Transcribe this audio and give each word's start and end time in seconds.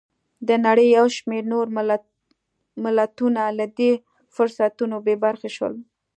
د 0.47 0.49
نړۍ 0.65 0.87
یو 0.97 1.07
شمېر 1.17 1.43
نور 1.53 1.65
ملتونه 2.85 3.41
له 3.59 3.65
دې 3.77 3.91
فرصتونو 4.35 4.95
بې 5.05 5.15
برخې 5.23 5.49
شول. 5.57 5.73